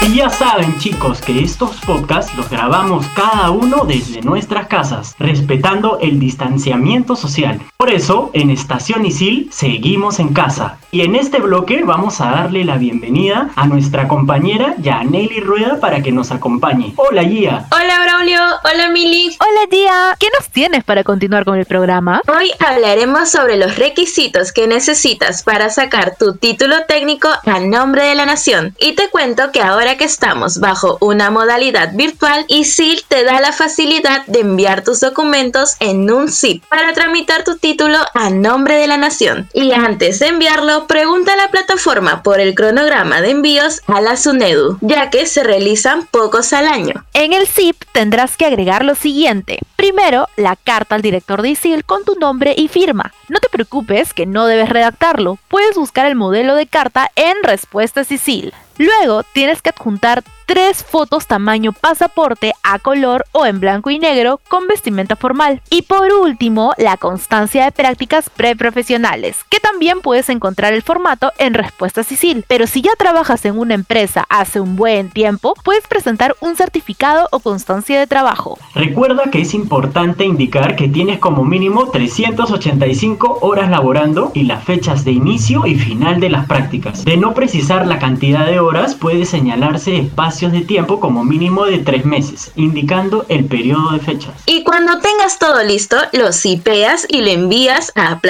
Y 0.07 0.15
ya 0.15 0.31
saben 0.31 0.79
chicos 0.79 1.21
que 1.21 1.43
estos 1.43 1.77
podcasts 1.81 2.35
los 2.35 2.49
grabamos 2.49 3.07
cada 3.09 3.51
uno 3.51 3.85
desde 3.85 4.23
nuestras 4.23 4.69
casas, 4.69 5.15
respetando 5.19 5.99
el 6.01 6.19
distanciamiento 6.19 7.15
social. 7.15 7.61
Por 7.81 7.93
eso, 7.93 8.33
en 8.33 8.51
Estación 8.51 9.07
Isil 9.07 9.51
seguimos 9.53 10.19
en 10.19 10.35
casa. 10.35 10.79
Y 10.91 11.03
en 11.03 11.15
este 11.15 11.39
bloque 11.39 11.85
vamos 11.85 12.21
a 12.21 12.31
darle 12.33 12.65
la 12.65 12.77
bienvenida 12.77 13.51
a 13.55 13.69
nuestra 13.69 14.09
compañera 14.09 14.75
Yaneli 14.79 15.39
Rueda 15.39 15.79
para 15.79 16.03
que 16.03 16.11
nos 16.11 16.33
acompañe. 16.33 16.95
Hola 16.97 17.23
Gia. 17.23 17.69
Hola 17.71 18.01
Braulio, 18.03 18.41
hola 18.65 18.89
Mili. 18.89 19.37
Hola 19.39 19.69
Gia, 19.71 20.17
¿qué 20.19 20.27
nos 20.37 20.49
tienes 20.49 20.83
para 20.83 21.05
continuar 21.05 21.45
con 21.45 21.57
el 21.57 21.67
programa? 21.67 22.21
Hoy 22.27 22.51
hablaremos 22.59 23.31
sobre 23.31 23.57
los 23.57 23.77
requisitos 23.77 24.51
que 24.51 24.67
necesitas 24.67 25.45
para 25.45 25.71
sacar 25.71 26.17
tu 26.19 26.35
título 26.35 26.75
técnico 26.89 27.29
a 27.45 27.61
nombre 27.61 28.03
de 28.07 28.17
la 28.17 28.27
nación. 28.27 28.75
Y 28.81 28.95
te 28.97 29.09
cuento 29.11 29.53
que 29.53 29.63
ahora 29.63 29.97
que 29.97 30.05
estamos 30.05 30.59
bajo 30.59 30.99
una 31.01 31.31
modalidad 31.31 31.93
virtual, 31.95 32.45
ISIL 32.49 33.05
te 33.07 33.23
da 33.23 33.41
la 33.41 33.53
facilidad 33.53 34.27
de 34.27 34.41
enviar 34.41 34.83
tus 34.83 34.99
documentos 34.99 35.77
en 35.79 36.11
un 36.11 36.29
zip 36.29 36.65
para 36.69 36.93
tramitar 36.93 37.45
tu 37.45 37.57
título 37.69 37.99
a 38.15 38.31
nombre 38.31 38.77
de 38.77 38.87
la 38.87 38.97
nación. 38.97 39.47
Y 39.53 39.73
antes 39.73 40.21
de 40.21 40.29
enviarlo, 40.29 40.87
pregunta 40.87 41.35
a 41.35 41.37
la 41.37 41.49
plataforma 41.49 42.23
por 42.23 42.41
el 42.41 42.55
cronograma 42.55 43.21
de 43.21 43.29
envíos 43.29 43.83
a 43.87 44.01
la 44.01 44.17
SUNEDU, 44.17 44.79
ya 44.81 45.11
que 45.11 45.27
se 45.27 45.45
realizan 45.45 46.07
pocos 46.07 46.55
al 46.55 46.67
año. 46.67 47.05
En 47.13 47.35
el 47.35 47.47
zip 47.47 47.77
tendrás 47.93 48.39
que 48.39 48.47
agregar 48.47 48.87
lo 48.87 48.95
siguiente. 48.95 49.59
Primero, 49.77 50.29
la 50.37 50.57
carta 50.57 50.95
al 50.95 51.03
director 51.03 51.43
de 51.43 51.51
ISIL 51.51 51.85
con 51.85 52.07
tu 52.07 52.15
nombre 52.15 52.55
y 52.57 52.69
firma. 52.69 53.13
No 53.29 53.39
te 53.39 53.51
preocupes 53.51 54.15
que 54.15 54.25
no 54.25 54.47
debes 54.47 54.71
redactarlo, 54.71 55.37
puedes 55.49 55.77
buscar 55.77 56.07
el 56.07 56.15
modelo 56.15 56.55
de 56.55 56.67
carta 56.67 57.11
en 57.17 57.37
Respuestas 57.43 58.11
ISIL. 58.11 58.55
Luego 58.79 59.25
tienes 59.35 59.61
que 59.61 59.69
adjuntar 59.69 60.25
tres 60.49 60.83
fotos 60.83 61.27
tamaño 61.27 61.75
pasaporte 61.75 62.55
a 62.63 62.79
color 62.79 63.27
o 63.33 63.45
en 63.45 63.61
blanco 63.61 63.91
y 63.91 63.99
negro 63.99 64.41
con 64.49 64.67
vestimenta 64.67 65.15
formal. 65.15 65.61
Y 65.69 65.83
por 65.83 66.11
último, 66.11 66.73
la 66.79 66.97
constancia 66.97 67.67
de 67.67 67.71
prácticas 67.71 68.31
preprofesionales, 68.31 69.45
que 69.51 69.61
también 69.61 70.01
puedes 70.01 70.31
encontrar 70.31 70.73
el 70.73 70.81
formato 70.81 71.33
en 71.37 71.53
Respuesta 71.53 72.03
Sicil. 72.03 72.47
Pero 72.49 72.67
si 72.67 72.81
ya 72.81 72.93
trabajas 72.97 73.45
en 73.45 73.59
una 73.59 73.75
empresa 73.75 74.25
hace 74.31 74.59
un 74.59 74.75
buen 74.75 75.11
tiempo, 75.11 75.53
puedes 75.65 75.87
presentar 75.87 76.35
un 76.41 76.57
certificado 76.57 77.29
o 77.31 77.41
constancia 77.41 78.01
de 78.01 78.07
trabajo. 78.07 78.59
Recuerda 78.75 79.25
que 79.31 79.43
es 79.43 79.53
importante 79.53 80.25
indicar 80.25 80.77
que 80.77 80.89
tienes 80.89 81.19
como 81.19 81.45
mínimo 81.45 81.91
385 81.91 83.41
horas 83.43 83.69
laborando 83.69 84.33
y 84.33 84.45
las 84.45 84.65
fechas 84.65 85.05
de 85.05 85.13
inicio 85.13 85.67
y 85.67 85.75
final 85.75 86.21
de 86.21 86.31
las 86.31 86.47
prácticas. 86.47 87.05
De 87.05 87.19
no 87.19 87.35
precisar 87.35 87.87
la 87.87 87.99
cantidad 87.99 88.47
de 88.47 88.61
horas, 88.61 88.95
puede 88.95 89.27
señalarse 89.27 90.11
de 90.47 90.61
tiempo 90.61 91.01
como 91.01 91.25
mínimo 91.25 91.67
de 91.67 91.79
3 91.79 92.05
meses, 92.05 92.53
indicando 92.55 93.27
el 93.29 93.45
periodo 93.47 93.91
de 93.93 94.01
fechas. 94.01 94.35
Y 94.47 94.63
cuando 94.63 95.01
tengas 95.01 95.39
todo 95.39 95.65
listo, 95.65 95.97
lo 96.13 96.33
cipeas 96.33 97.07
y 97.09 97.23
lo 97.23 97.29
envías 97.29 97.93
a 97.97 98.21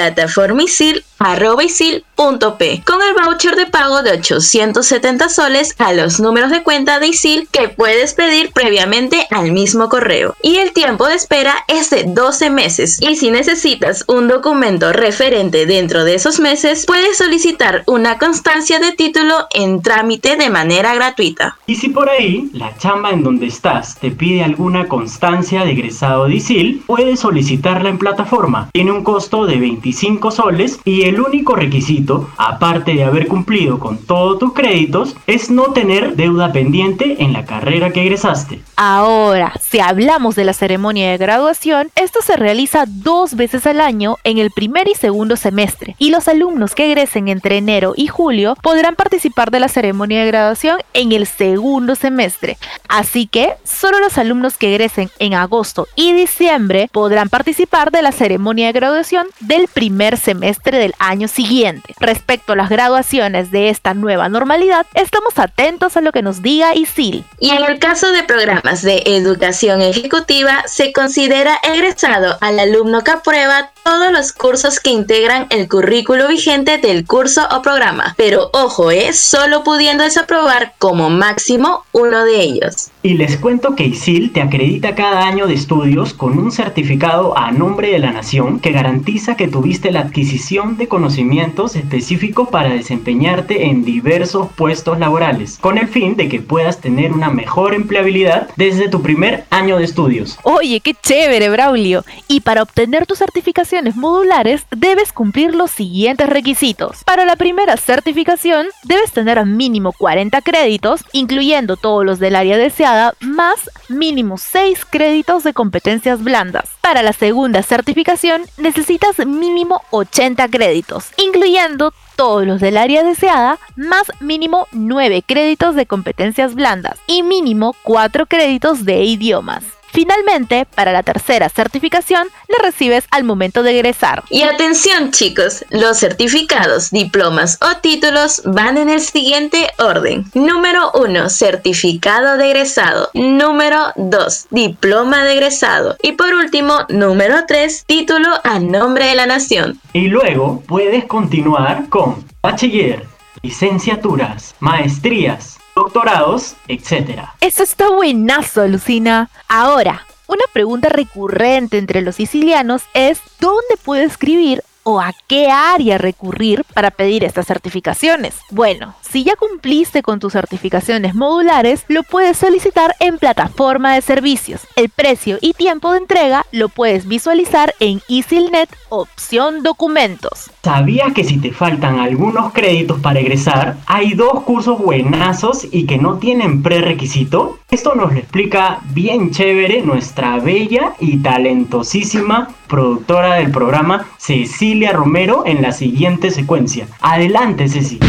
plataformisil.p 1.19 2.83
con 2.85 2.99
el 3.01 3.13
voucher 3.13 3.55
de 3.55 3.65
pago 3.65 4.01
de 4.01 4.11
870 4.11 5.29
soles 5.29 5.75
a 5.77 5.93
los 5.93 6.19
números 6.19 6.49
de 6.49 6.63
cuenta 6.63 6.99
de 6.99 7.07
ISIL 7.07 7.47
que 7.51 7.69
puedes 7.69 8.13
pedir 8.13 8.51
previamente 8.51 9.27
al 9.29 9.51
mismo 9.51 9.89
correo. 9.89 10.35
Y 10.41 10.57
el 10.57 10.71
tiempo 10.71 11.07
de 11.07 11.15
espera 11.15 11.55
es 11.67 11.89
de 11.89 12.05
12 12.07 12.49
meses. 12.49 13.01
Y 13.01 13.15
si 13.15 13.31
necesitas 13.31 14.03
un 14.07 14.27
documento 14.27 14.93
referente 14.93 15.65
dentro 15.65 16.03
de 16.03 16.15
esos 16.15 16.39
meses, 16.39 16.85
puedes 16.85 17.17
solicitar 17.17 17.83
una 17.85 18.17
constancia 18.17 18.79
de 18.79 18.93
título 18.93 19.47
en 19.53 19.81
trámite 19.81 20.37
de 20.37 20.49
manera 20.49 20.95
gratuita. 20.95 21.57
Y 21.67 21.75
si 21.75 21.89
por 21.89 22.09
ahí 22.09 22.49
la 22.53 22.77
chamba 22.77 23.11
en 23.11 23.23
donde 23.23 23.47
estás 23.47 23.97
te 23.97 24.11
pide 24.11 24.43
alguna 24.43 24.87
constancia 24.87 25.63
de 25.63 25.71
egresado 25.71 26.25
de 26.25 26.35
ISIL, 26.35 26.83
puedes 26.85 27.19
solicitarla 27.19 27.89
en 27.89 27.97
plataforma. 27.97 28.69
Tiene 28.73 28.91
un 28.91 29.03
costo 29.03 29.45
de 29.45 29.57
25 29.57 30.31
soles 30.31 30.79
y 30.85 31.08
el 31.09 31.19
único 31.19 31.55
requisito, 31.55 32.29
aparte 32.37 32.93
de 32.93 33.03
haber 33.03 33.27
cumplido 33.27 33.79
con 33.79 33.97
todos 33.97 34.39
tus 34.39 34.53
créditos, 34.53 35.15
es 35.27 35.49
no 35.49 35.73
tener 35.73 36.15
deuda 36.15 36.51
pendiente 36.51 37.23
en 37.23 37.33
la 37.33 37.45
carrera 37.45 37.91
que 37.91 38.01
egresaste. 38.01 38.61
Ahora, 38.75 39.53
si 39.61 39.79
hablamos 39.79 40.35
de 40.35 40.45
la 40.45 40.53
ceremonia 40.53 41.11
de 41.11 41.17
graduación, 41.17 41.89
esto 41.95 42.21
se 42.21 42.37
realiza 42.37 42.85
dos 42.87 43.35
veces 43.35 43.65
al 43.65 43.81
año 43.81 44.15
en 44.23 44.37
el 44.37 44.51
primer 44.51 44.87
y 44.87 44.95
segundo 44.95 45.35
semestre, 45.35 45.95
y 45.97 46.11
los 46.11 46.27
alumnos 46.27 46.75
que 46.75 46.85
egresen 46.85 47.27
entre 47.27 47.57
enero 47.57 47.93
y 47.95 48.07
julio 48.07 48.55
podrán 48.61 48.95
participar 48.95 49.51
de 49.51 49.59
la 49.59 49.67
ceremonia 49.67 50.21
de 50.21 50.27
graduación 50.27 50.79
en 50.93 51.11
el 51.11 51.25
segundo 51.27 51.95
semestre. 51.95 52.57
Así 52.87 53.27
que 53.27 53.53
solo 53.63 53.99
los 53.99 54.17
alumnos 54.17 54.57
que 54.57 54.73
egresen 54.73 55.09
en 55.19 55.33
agosto 55.33 55.87
y 55.95 56.13
diciembre 56.13 56.89
podrán 56.91 57.29
participar 57.29 57.91
de 57.91 58.01
la 58.01 58.11
ceremonia 58.11 58.67
de 58.67 58.73
graduación 58.73 59.27
del 59.39 59.67
primer 59.67 60.17
semestre 60.17 60.77
del 60.77 60.93
año 60.99 61.27
siguiente. 61.27 61.95
Respecto 61.99 62.53
a 62.53 62.55
las 62.55 62.69
graduaciones 62.69 63.51
de 63.51 63.69
esta 63.69 63.93
nueva 63.93 64.29
normalidad, 64.29 64.85
estamos 64.93 65.37
atentos 65.37 65.97
a 65.97 66.01
lo 66.01 66.11
que 66.11 66.21
nos 66.21 66.41
diga 66.41 66.75
ISIL. 66.75 67.25
Y 67.39 67.49
en 67.51 67.63
el 67.63 67.79
caso 67.79 68.11
de 68.11 68.23
programas 68.23 68.81
de 68.81 69.03
educación 69.05 69.81
ejecutiva, 69.81 70.63
se 70.67 70.93
considera 70.93 71.59
egresado 71.63 72.37
al 72.41 72.59
alumno 72.59 73.03
que 73.03 73.11
aprueba 73.11 73.71
todos 73.83 74.11
los 74.11 74.33
cursos 74.33 74.79
que 74.79 74.91
integran 74.91 75.47
el 75.49 75.67
currículo 75.67 76.27
vigente 76.27 76.77
del 76.77 77.05
curso 77.05 77.47
o 77.51 77.61
programa. 77.61 78.13
Pero 78.17 78.49
ojo, 78.53 78.91
es 78.91 79.09
¿eh? 79.09 79.13
solo 79.13 79.63
pudiendo 79.63 80.03
desaprobar 80.03 80.73
como 80.77 81.09
máximo 81.09 81.85
uno 81.91 82.25
de 82.25 82.41
ellos. 82.41 82.88
Y 83.01 83.13
les 83.13 83.37
cuento 83.37 83.75
que 83.75 83.85
ISIL 83.85 84.33
te 84.33 84.41
acredita 84.41 84.93
cada 84.93 85.25
año 85.25 85.47
de 85.47 85.53
estudios 85.53 86.13
con 86.13 86.37
un 86.37 86.51
certificado 86.51 87.37
a 87.37 87.49
nombre 87.53 87.91
de 87.91 87.99
la 87.99 88.11
nación 88.11 88.59
que 88.59 88.73
garantiza 88.73 89.37
que 89.37 89.47
tuviste 89.47 89.89
la 89.93 90.01
adquisición 90.01 90.75
de 90.75 90.89
conocimientos 90.89 91.77
específicos 91.77 92.49
para 92.49 92.71
desempeñarte 92.73 93.67
en 93.67 93.85
diversos 93.85 94.49
puestos 94.53 94.99
laborales, 94.99 95.57
con 95.61 95.77
el 95.77 95.87
fin 95.87 96.17
de 96.17 96.27
que 96.27 96.41
puedas 96.41 96.81
tener 96.81 97.13
una 97.13 97.29
mejor 97.29 97.73
empleabilidad 97.73 98.49
desde 98.57 98.89
tu 98.89 99.01
primer 99.01 99.45
año 99.49 99.77
de 99.77 99.85
estudios. 99.85 100.37
Oye, 100.43 100.81
qué 100.81 100.93
chévere, 100.93 101.49
Braulio. 101.49 102.03
Y 102.27 102.41
para 102.41 102.63
obtener 102.63 103.05
tus 103.05 103.19
certificaciones 103.19 103.95
modulares 103.95 104.65
debes 104.75 105.13
cumplir 105.13 105.55
los 105.55 105.71
siguientes 105.71 106.27
requisitos. 106.27 107.05
Para 107.05 107.23
la 107.23 107.37
primera 107.37 107.77
certificación 107.77 108.67
debes 108.83 109.13
tener 109.13 109.45
mínimo 109.45 109.93
40 109.93 110.41
créditos, 110.41 111.05
incluyendo 111.13 111.77
todos 111.77 112.05
los 112.05 112.19
del 112.19 112.35
área 112.35 112.57
deseada 112.57 112.88
más 113.19 113.69
mínimo 113.87 114.37
6 114.37 114.85
créditos 114.89 115.43
de 115.43 115.53
competencias 115.53 116.23
blandas. 116.23 116.69
Para 116.81 117.03
la 117.03 117.13
segunda 117.13 117.61
certificación 117.63 118.43
necesitas 118.57 119.25
mínimo 119.25 119.81
80 119.91 120.47
créditos, 120.49 121.11
incluyendo 121.17 121.93
todos 122.15 122.45
los 122.45 122.59
del 122.59 122.77
área 122.77 123.03
deseada, 123.03 123.59
más 123.75 124.11
mínimo 124.19 124.67
9 124.71 125.23
créditos 125.25 125.75
de 125.75 125.85
competencias 125.85 126.55
blandas 126.55 126.99
y 127.07 127.23
mínimo 127.23 127.75
4 127.83 128.25
créditos 128.25 128.85
de 128.85 129.03
idiomas. 129.03 129.78
Finalmente, 129.91 130.65
para 130.75 130.91
la 130.91 131.03
tercera 131.03 131.49
certificación, 131.49 132.27
la 132.47 132.65
recibes 132.65 133.05
al 133.11 133.23
momento 133.23 133.63
de 133.63 133.71
egresar. 133.71 134.23
Y 134.29 134.43
atención 134.43 135.11
chicos, 135.11 135.65
los 135.69 135.97
certificados, 135.97 136.91
diplomas 136.91 137.57
o 137.61 137.77
títulos 137.81 138.41
van 138.45 138.77
en 138.77 138.89
el 138.89 139.01
siguiente 139.01 139.69
orden. 139.77 140.25
Número 140.33 140.91
1, 140.93 141.29
certificado 141.29 142.37
de 142.37 142.51
egresado. 142.51 143.09
Número 143.13 143.93
2, 143.95 144.47
diploma 144.51 145.23
de 145.25 145.33
egresado. 145.33 145.97
Y 146.01 146.13
por 146.13 146.33
último, 146.33 146.85
número 146.89 147.45
3, 147.47 147.85
título 147.85 148.29
a 148.43 148.59
nombre 148.59 149.05
de 149.05 149.15
la 149.15 149.25
nación. 149.25 149.79
Y 149.93 150.07
luego 150.07 150.63
puedes 150.67 151.05
continuar 151.05 151.89
con 151.89 152.23
bachiller, 152.41 153.05
licenciaturas, 153.41 154.55
maestrías, 154.59 155.58
doctorados, 155.75 156.55
etc. 156.67 157.21
Eso 157.41 157.63
está 157.63 157.89
buenazo, 157.89 158.67
Lucina. 158.67 159.29
Ahora, 159.47 160.05
una 160.27 160.43
pregunta 160.53 160.89
recurrente 160.89 161.77
entre 161.77 162.01
los 162.01 162.15
sicilianos 162.15 162.83
es 162.93 163.19
¿dónde 163.39 163.77
puedo 163.83 164.03
escribir 164.03 164.63
o 164.83 164.99
a 164.99 165.13
qué 165.27 165.49
área 165.51 165.97
recurrir 165.97 166.63
para 166.73 166.91
pedir 166.91 167.23
estas 167.23 167.47
certificaciones. 167.47 168.35
Bueno, 168.49 168.95
si 169.01 169.23
ya 169.23 169.35
cumpliste 169.35 170.01
con 170.01 170.19
tus 170.19 170.33
certificaciones 170.33 171.15
modulares, 171.15 171.85
lo 171.87 172.03
puedes 172.03 172.37
solicitar 172.37 172.95
en 172.99 173.17
plataforma 173.17 173.95
de 173.95 174.01
servicios. 174.01 174.61
El 174.75 174.89
precio 174.89 175.37
y 175.41 175.53
tiempo 175.53 175.91
de 175.91 175.99
entrega 175.99 176.45
lo 176.51 176.69
puedes 176.69 177.07
visualizar 177.07 177.73
en 177.79 178.01
EasyNet 178.09 178.69
opción 178.89 179.63
documentos. 179.63 180.51
¿Sabías 180.63 181.13
que 181.13 181.23
si 181.23 181.37
te 181.39 181.51
faltan 181.51 181.99
algunos 181.99 182.51
créditos 182.53 182.99
para 182.99 183.19
egresar, 183.19 183.77
hay 183.85 184.13
dos 184.13 184.43
cursos 184.43 184.79
buenazos 184.79 185.67
y 185.71 185.85
que 185.85 185.97
no 185.97 186.17
tienen 186.17 186.63
prerequisito? 186.63 187.58
Esto 187.71 187.93
nos 187.93 188.11
lo 188.11 188.17
explica 188.17 188.79
bien 188.93 189.29
chévere 189.29 189.83
nuestra 189.83 190.39
bella 190.39 190.95
y 190.99 191.19
talentosísima 191.19 192.49
productora 192.67 193.35
del 193.35 193.51
programa 193.51 194.07
Cecilia 194.17 194.91
Romero 194.91 195.43
en 195.45 195.61
la 195.61 195.71
siguiente 195.71 196.31
secuencia. 196.31 196.87
Adelante, 196.99 197.69
Ceci. 197.69 197.99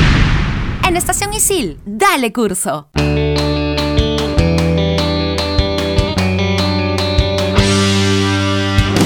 En 0.89 0.97
Estación 0.97 1.35
Isil, 1.35 1.79
dale 1.85 2.33
curso. 2.33 2.89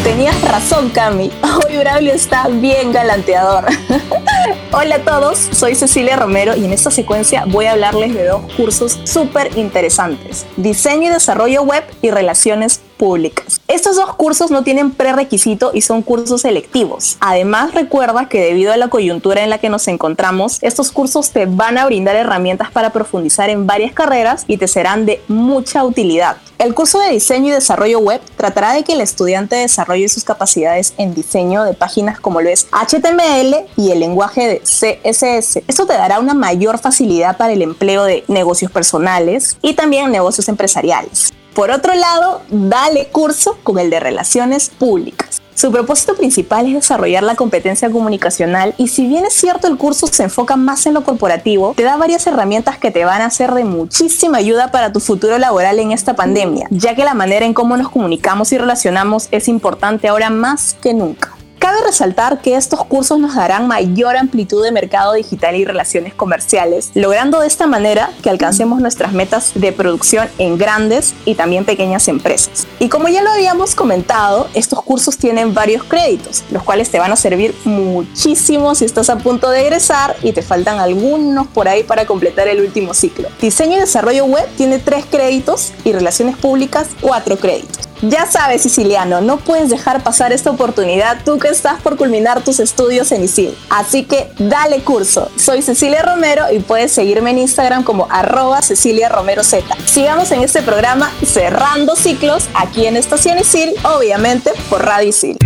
Tenías 0.05 0.41
razón, 0.49 0.89
Cami. 0.91 1.33
Hoy 1.67 1.79
Braulio 1.79 2.15
está 2.15 2.47
bien 2.47 2.93
galanteador. 2.93 3.65
Hola 4.73 4.97
a 4.97 4.99
todos, 4.99 5.39
soy 5.39 5.75
Cecilia 5.75 6.17
Romero 6.17 6.55
y 6.57 6.65
en 6.65 6.73
esta 6.73 6.91
secuencia 6.91 7.45
voy 7.47 7.67
a 7.67 7.73
hablarles 7.73 8.13
de 8.15 8.25
dos 8.27 8.43
cursos 8.55 8.99
súper 9.05 9.57
interesantes. 9.57 10.47
Diseño 10.57 11.09
y 11.09 11.13
desarrollo 11.13 11.63
web 11.63 11.85
y 12.03 12.11
relaciones 12.11 12.81
públicas. 12.97 13.61
Estos 13.75 13.97
dos 13.97 14.15
cursos 14.15 14.53
no 14.53 14.63
tienen 14.63 14.93
prerequisito 14.93 15.73
y 15.75 15.81
son 15.81 16.03
cursos 16.03 16.43
selectivos. 16.43 17.17
Además, 17.19 17.75
recuerda 17.75 18.29
que 18.29 18.41
debido 18.41 18.73
a 18.73 18.77
la 18.77 18.87
coyuntura 18.87 19.43
en 19.43 19.51
la 19.51 19.59
que 19.59 19.69
nos 19.69 19.89
encontramos, 19.89 20.59
estos 20.63 20.93
cursos 20.93 21.33
te 21.33 21.47
van 21.47 21.77
a 21.77 21.85
brindar 21.85 22.15
herramientas 22.15 22.71
para 22.71 22.93
profundizar 22.93 23.51
en 23.51 23.67
varias 23.67 23.93
carreras 23.93 24.45
y 24.47 24.59
te 24.59 24.69
serán 24.69 25.07
de 25.07 25.21
mucha 25.27 25.83
utilidad. 25.83 26.37
El 26.59 26.73
curso 26.73 27.01
de 27.01 27.11
diseño 27.11 27.49
y 27.49 27.51
desarrollo 27.51 27.99
web 27.99 28.21
tratará 28.37 28.75
de 28.75 28.85
que 28.85 28.93
el 28.93 29.01
estudiante 29.01 29.57
desarrolle 29.57 30.09
sus 30.09 30.23
capacidades 30.23 30.95
en 30.97 31.13
diseño 31.13 31.65
de 31.65 31.75
páginas 31.75 32.21
como 32.21 32.41
lo 32.41 32.51
es 32.51 32.69
HTML 32.71 33.67
y 33.77 33.91
el 33.91 33.99
lenguaje 33.99 34.47
de 34.47 34.61
CSS. 34.61 35.65
Esto 35.67 35.85
te 35.85 35.95
dará 35.95 36.21
una 36.21 36.35
mayor 36.35 36.79
facilidad 36.79 37.37
para 37.37 37.53
el 37.53 37.63
empleo 37.63 38.05
de 38.05 38.23
negocios 38.29 38.71
personales 38.71 39.57
y 39.63 39.75
también 39.75 40.13
negocios 40.13 40.49
empresariales. 40.49 41.33
Por 41.55 41.71
otro 41.71 41.95
lado, 41.95 42.43
dale 42.51 43.07
curso 43.07 43.59
con 43.63 43.79
el 43.79 43.89
de 43.89 44.01
relaciones 44.01 44.71
públicas. 44.71 45.41
Su 45.55 45.71
propósito 45.71 46.17
principal 46.17 46.67
es 46.67 46.75
desarrollar 46.75 47.23
la 47.23 47.37
competencia 47.37 47.89
comunicacional 47.91 48.75
y 48.77 48.89
si 48.89 49.07
bien 49.07 49.25
es 49.25 49.35
cierto 49.35 49.69
el 49.69 49.77
curso 49.77 50.09
se 50.09 50.25
enfoca 50.25 50.57
más 50.57 50.85
en 50.87 50.95
lo 50.95 51.05
corporativo, 51.05 51.75
te 51.77 51.85
da 51.85 51.97
varias 51.97 52.27
herramientas 52.27 52.77
que 52.79 52.91
te 52.91 53.05
van 53.05 53.23
a 53.23 53.31
ser 53.31 53.53
de 53.53 53.63
muchísima 53.63 54.39
ayuda 54.39 54.73
para 54.73 54.93
tu 54.93 54.99
futuro 54.99 55.39
laboral 55.39 55.79
en 55.79 55.93
esta 55.93 56.15
pandemia, 56.15 56.67
ya 56.71 56.97
que 56.97 57.05
la 57.05 57.15
manera 57.15 57.47
en 57.47 57.55
cómo 57.55 57.77
nos 57.77 57.89
comunicamos 57.89 58.51
y 58.51 58.59
relacionamos 58.59 59.29
es 59.31 59.47
importante 59.47 60.09
ahora 60.09 60.31
más 60.31 60.75
que 60.83 60.93
nunca. 60.93 61.34
Cabe 61.65 61.81
resaltar 61.83 62.43
que 62.43 62.57
estos 62.57 62.85
cursos 62.85 63.19
nos 63.19 63.37
darán 63.37 63.67
mayor 63.67 64.19
amplitud 64.19 64.63
de 64.63 64.71
mercado 64.71 65.15
digital 65.15 65.57
y 65.57 65.65
relaciones 65.65 66.13
comerciales, 66.13 66.91
logrando 66.93 67.41
de 67.41 67.47
esta 67.47 67.67
manera 67.67 68.11
que 68.23 68.29
alcancemos 68.29 68.83
nuestras 68.83 69.15
metas 69.15 69.53
de 69.55 69.73
producción 69.73 70.29
en 70.37 70.59
grandes 70.59 71.15
y 71.25 71.37
también 71.37 71.65
pequeñas 71.65 72.07
empresas. 72.09 72.67
Y 72.81 72.91
como 72.91 73.09
ya 73.09 73.23
lo 73.23 73.31
habíamos 73.31 73.75
comentado, 73.75 74.47
estos 74.53 74.83
cursos 74.83 75.17
tienen 75.17 75.55
varios 75.55 75.85
créditos, 75.85 76.45
los 76.51 76.63
cuales 76.63 76.91
te 76.91 76.99
van 76.99 77.13
a 77.13 77.17
servir 77.17 77.55
muchísimo 77.65 78.75
si 78.75 78.85
estás 78.85 79.09
a 79.09 79.17
punto 79.17 79.49
de 79.49 79.63
egresar 79.63 80.17
y 80.23 80.33
te 80.33 80.43
faltan 80.43 80.81
algunos 80.81 81.47
por 81.47 81.67
ahí 81.67 81.83
para 81.83 82.05
completar 82.05 82.47
el 82.47 82.61
último 82.61 82.93
ciclo. 82.93 83.31
Diseño 83.41 83.79
y 83.79 83.81
desarrollo 83.81 84.27
web 84.27 84.47
tiene 84.59 84.81
tres 84.81 85.07
créditos 85.11 85.73
y 85.83 85.93
relaciones 85.93 86.37
públicas 86.37 86.89
cuatro 87.01 87.39
créditos. 87.39 87.84
Ya 88.03 88.27
sabes, 88.27 88.63
siciliano, 88.63 89.21
no 89.21 89.39
puedes 89.39 89.71
dejar 89.71 90.03
pasar 90.03 90.33
esta 90.33 90.51
oportunidad 90.51 91.19
tú 91.25 91.39
que 91.39 91.49
estás 91.49 91.81
por 91.81 91.97
culminar 91.97 92.43
tus 92.43 92.61
estudios 92.61 93.13
en 93.13 93.25
ISIL. 93.25 93.57
Así 93.71 94.05
que 94.05 94.31
dale 94.39 94.81
curso. 94.83 95.31
Soy 95.37 95.63
Cecilia 95.63 96.03
Romero 96.03 96.45
y 96.53 96.59
puedes 96.59 96.93
seguirme 96.93 97.31
en 97.31 97.39
Instagram 97.39 97.83
como 97.85 98.07
arroba 98.11 98.63
Cecilia 98.63 99.09
Romero 99.09 99.43
Z. 99.43 99.65
Sigamos 99.87 100.31
en 100.33 100.43
este 100.43 100.63
programa 100.63 101.11
cerrando 101.25 101.97
ciclos 101.97 102.49
aquí 102.55 102.87
en 102.87 102.97
Estación 102.97 103.39
ISIL, 103.39 103.73
obviamente 103.85 104.51
por 104.69 104.85
Radio 104.85 105.09
ISIL. 105.09 105.39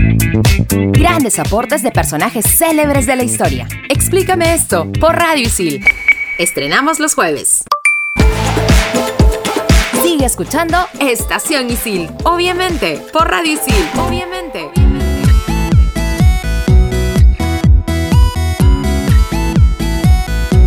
Grandes 0.93 1.39
aportes 1.39 1.83
de 1.83 1.91
personajes 1.91 2.45
célebres 2.47 3.07
de 3.07 3.17
la 3.17 3.23
historia. 3.23 3.69
Explícame 3.89 4.55
esto 4.55 4.91
por 5.01 5.17
Radio 5.17 5.45
ISIL. 5.45 5.85
Estrenamos 6.39 6.99
los 6.99 7.15
jueves. 7.15 7.65
Sigue 10.09 10.25
escuchando 10.25 10.79
Estación 11.01 11.69
Isil, 11.69 12.09
obviamente, 12.25 12.99
por 13.13 13.29
Radio 13.31 13.53
Isil, 13.53 13.75
obviamente. 13.99 14.71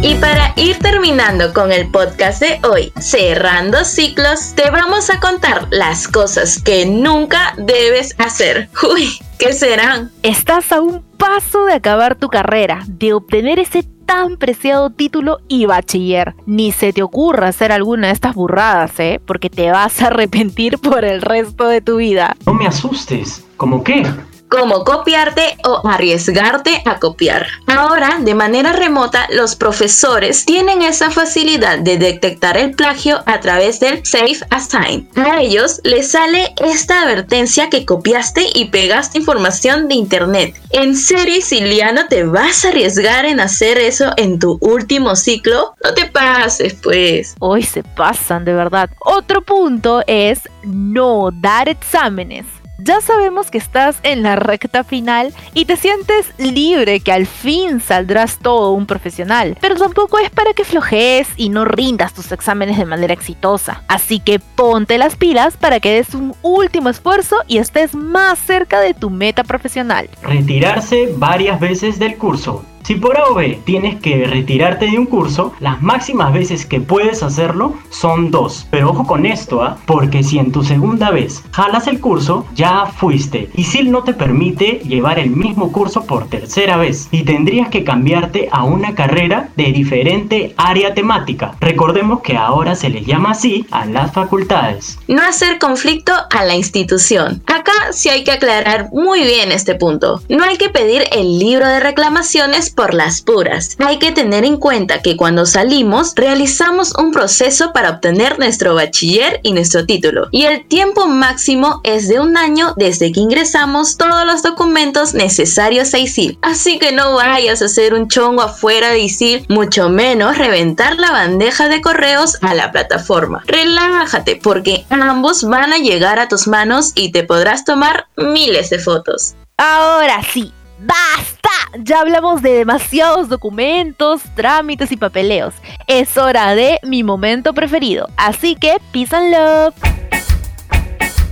Y 0.04 0.14
para 0.16 0.54
ir 0.58 0.78
terminando 0.78 1.54
con 1.54 1.72
el 1.72 1.90
podcast 1.90 2.40
de 2.40 2.60
hoy, 2.70 2.94
cerrando 3.00 3.84
ciclos, 3.84 4.54
te 4.54 4.70
vamos 4.70 5.10
a 5.10 5.20
contar 5.20 5.68
las 5.72 6.08
cosas 6.08 6.62
que 6.62 6.86
nunca 6.86 7.56
debes 7.58 8.14
hacer. 8.20 8.70
Uy, 8.94 9.10
¿qué 9.40 9.54
serán? 9.54 10.12
Estás 10.22 10.72
a 10.72 10.82
un 10.82 11.02
paso 11.18 11.66
de 11.66 11.74
acabar 11.74 12.14
tu 12.14 12.30
carrera, 12.30 12.84
de 12.86 13.14
obtener 13.14 13.58
ese 13.58 13.82
tan 14.12 14.36
preciado 14.36 14.90
título 14.90 15.40
y 15.48 15.68
bachiller. 15.68 16.36
Ni 16.46 16.74
se 16.74 16.92
te 16.92 17.02
ocurra 17.02 17.48
hacer 17.48 17.72
alguna 17.72 18.08
de 18.08 18.14
estas 18.14 18.36
burradas, 18.36 19.00
¿eh? 19.00 19.22
Porque 19.26 19.50
te 19.50 19.72
vas 19.72 20.02
a 20.02 20.08
arrepentir 20.08 20.80
por 20.80 21.06
el 21.06 21.22
resto 21.22 21.70
de 21.70 21.80
tu 21.80 21.96
vida. 21.96 22.36
No 22.46 22.54
me 22.54 22.68
asustes. 22.68 23.46
¿Cómo 23.56 23.86
qué? 23.86 24.06
Como 24.52 24.84
copiarte 24.84 25.56
o 25.64 25.88
arriesgarte 25.88 26.84
a 26.86 27.00
copiar. 27.00 27.48
Ahora, 27.68 28.18
de 28.20 28.36
manera 28.36 28.74
remota, 28.74 29.26
los 29.32 29.56
profesores 29.56 30.46
tienen 30.46 30.82
esa 30.82 31.10
facilidad 31.10 31.80
de 31.80 31.98
detectar 31.98 32.58
el 32.58 32.76
plagio 32.76 33.24
a 33.26 33.40
través 33.40 33.80
del 33.80 34.06
Safe 34.06 34.40
Assign. 34.50 35.08
A 35.16 35.42
ellos 35.42 35.80
les 35.86 36.12
sale 36.12 36.54
esta 36.62 37.04
advertencia 37.04 37.70
que 37.70 37.86
copiaste 37.86 38.46
y 38.54 38.66
pegaste 38.66 39.20
información 39.20 39.88
de 39.88 39.96
internet. 39.96 40.54
¿En 40.72 40.98
serio, 40.98 41.42
Siliano, 41.42 42.08
te 42.10 42.26
vas 42.26 42.66
a 42.66 42.70
arriesgar 42.70 43.24
en 43.24 43.40
hacer 43.40 43.78
eso 43.78 44.12
en 44.18 44.38
tu 44.38 44.58
último 44.60 45.16
ciclo? 45.16 45.76
No 45.82 45.94
te 45.94 46.08
pases, 46.08 46.74
pues. 46.74 47.36
Hoy 47.40 47.64
se 47.64 47.84
pasan, 47.84 48.44
de 48.44 48.54
verdad. 48.54 48.90
Otro 49.00 49.42
punto 49.42 50.04
es 50.08 50.42
no 50.64 51.30
dar 51.32 51.70
exámenes 51.70 52.46
ya 52.84 53.02
sabemos 53.02 53.52
que 53.52 53.58
estás 53.58 53.98
en 54.04 54.24
la 54.24 54.36
recta 54.36 54.84
final 54.84 55.34
y 55.54 55.66
te 55.66 55.76
sientes 55.76 56.34
libre 56.38 57.00
que 57.00 57.12
al 57.12 57.26
fin 57.26 57.80
saldrás 57.80 58.40
todo 58.40 58.72
un 58.72 58.86
profesional, 58.86 59.58
pero 59.62 59.76
tampoco 59.76 60.18
es 60.20 60.30
para 60.30 60.54
que 60.54 60.64
flojees 60.64 61.28
y 61.38 61.50
no 61.50 61.66
rindas 61.66 62.14
tus 62.14 62.32
exámenes 62.32 62.78
de 62.78 62.86
manera 62.86 63.14
exitosa. 63.14 63.84
Así 63.88 64.20
que 64.20 64.40
ponte 64.40 64.98
las 64.98 65.16
pilas 65.16 65.58
para 65.58 65.80
que 65.80 65.94
des 65.94 66.14
un 66.16 66.36
último 66.42 66.90
esfuerzo 66.90 67.38
y 67.48 67.58
estés 67.58 67.96
más 67.96 68.40
cerca 68.40 68.80
de 68.80 68.94
tu 68.94 69.10
meta 69.10 69.44
profesional. 69.44 70.10
Retirarse 70.24 71.10
varias 71.18 71.60
veces 71.60 72.00
del 72.00 72.18
curso. 72.18 72.66
Si 72.84 72.96
por 72.96 73.18
A 73.18 73.22
tienes 73.66 74.00
que 74.02 74.26
retirarte 74.26 74.88
de 74.88 75.00
un 75.00 75.06
curso, 75.06 75.54
las 75.60 75.82
máximas 75.82 76.34
veces 76.34 76.66
que 76.66 76.82
puedes 76.82 77.24
hacerlo 77.24 77.76
son 77.90 78.30
dos. 78.30 78.68
Pero 78.70 78.90
ojo 78.90 79.06
con 79.06 79.26
esto, 79.26 79.64
¿ah? 79.64 79.78
porque 79.86 80.24
si 80.24 80.38
en 80.38 80.52
tu 80.52 80.64
segunda 80.64 81.12
vez 81.12 81.44
jalas 81.52 81.88
el 81.88 82.00
curso, 82.00 82.46
ya 82.56 82.88
fuiste. 82.88 83.50
Y 83.56 83.64
SIL 83.64 83.92
no 83.92 84.04
te 84.04 84.14
permite 84.14 84.82
llevar 84.86 85.18
el 85.20 85.30
mismo 85.30 85.72
curso 85.72 86.06
por 86.06 86.28
tercera 86.28 86.78
vez 86.78 87.08
y 87.12 87.24
tendrías 87.24 87.70
que 87.70 87.84
cambiarte 87.84 88.50
a 88.52 88.64
una 88.64 88.96
carrera 88.96 89.50
de 89.56 89.72
diferente 89.72 90.54
área 90.58 90.94
temática. 90.94 91.56
Recordemos 91.62 92.22
que 92.22 92.36
ahora 92.36 92.76
se 92.76 92.90
le 92.90 93.04
llama 93.04 93.32
así 93.32 93.66
a 93.72 93.86
las 93.86 94.12
facultades. 94.12 94.98
No 95.08 95.22
hacer 95.22 95.58
conflicto 95.60 96.12
a 96.30 96.44
la 96.44 96.56
institución. 96.56 97.42
Acá 97.46 97.72
sí 97.92 98.10
hay 98.10 98.24
que 98.24 98.32
aclarar 98.32 98.90
muy 98.92 99.22
bien 99.24 99.52
este 99.52 99.76
punto. 99.76 100.22
No 100.28 100.44
hay 100.44 100.58
que 100.58 100.70
pedir 100.70 101.04
el 101.12 101.40
libro 101.40 101.68
de 101.68 101.80
reclamaciones 101.80 102.71
por 102.72 102.94
las 102.94 103.22
puras. 103.22 103.76
Hay 103.80 104.00
que 104.00 104.12
tener 104.12 104.46
en 104.46 104.58
cuenta 104.58 105.02
que 105.02 105.18
cuando 105.18 105.46
salimos 105.46 106.14
realizamos 106.16 106.94
un 106.98 107.12
proceso 107.12 107.72
para 107.74 107.90
obtener 107.92 108.40
nuestro 108.40 108.76
bachiller 108.76 109.40
y 109.44 109.54
nuestro 109.54 109.86
título. 109.86 110.28
Y 110.32 110.44
el 110.44 110.68
tiempo 110.68 111.08
máximo 111.08 111.82
es 111.84 112.08
de 112.08 112.20
un 112.20 112.38
año 112.38 112.74
desde 112.78 113.12
que 113.12 113.20
ingresamos 113.20 113.98
todos 113.98 114.26
los 114.26 114.44
documentos 114.44 115.14
necesarios 115.14 115.94
a 115.94 116.00
ISIL. 116.00 116.38
Así 116.42 116.80
que 116.80 116.92
no 116.92 117.16
vayas 117.16 117.62
a 117.62 117.66
hacer 117.66 117.94
un 117.94 118.08
chongo 118.08 118.42
afuera 118.42 118.90
de 118.90 119.00
ISIL, 119.00 119.46
mucho 119.50 119.90
menos 119.90 120.38
reventar 120.38 120.98
la 120.98 121.12
bandeja 121.12 121.70
de 121.70 121.82
correos 121.82 122.38
a 122.42 122.54
la 122.54 122.72
plataforma. 122.72 123.44
Relájate 123.48 124.40
porque 124.42 124.86
ambos 124.90 125.44
van 125.44 125.74
a 125.74 125.78
llegar 125.78 126.20
a 126.20 126.28
tus 126.28 126.48
manos 126.48 126.92
y 126.96 127.12
te 127.12 127.24
podrás 127.24 127.66
tomar 127.66 128.08
miles 128.16 128.70
de 128.70 128.80
fotos. 128.80 129.36
Ahora 129.58 130.22
sí, 130.24 130.52
¡Basta! 130.84 131.50
Ya 131.78 132.00
hablamos 132.00 132.42
de 132.42 132.54
demasiados 132.54 133.30
documentos, 133.30 134.24
trámites 134.36 134.92
y 134.92 134.98
papeleos. 134.98 135.54
Es 135.86 136.18
hora 136.18 136.56
de 136.56 136.80
mi 136.82 137.04
momento 137.04 137.54
preferido. 137.54 138.08
Así 138.18 138.56
que, 138.56 138.78
peace 138.92 139.16
and 139.16 139.32
love. 139.32 139.76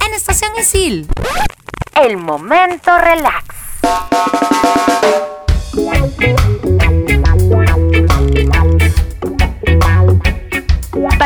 En 0.05 0.13
Estación 0.13 0.51
Isil. 0.59 1.07
El 1.99 2.17
momento 2.17 2.95
relax. 2.99 3.58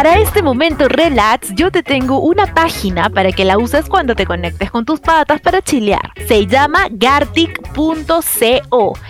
Para 0.04 0.20
este 0.20 0.44
momento 0.44 0.90
relax, 0.90 1.56
yo 1.56 1.72
te 1.72 1.82
tengo 1.82 2.20
una 2.20 2.54
página 2.54 3.10
para 3.10 3.32
que 3.32 3.46
la 3.46 3.58
uses 3.58 3.88
cuando 3.88 4.16
te 4.16 4.26
conectes 4.26 4.70
con 4.70 4.84
tus 4.84 5.00
patas 5.00 5.40
para 5.40 5.62
chilear. 5.62 6.12
Se 6.28 6.46
llama 6.46 6.88
gartic.co 6.92 7.54